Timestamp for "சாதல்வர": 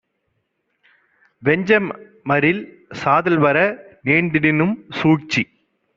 2.95-3.57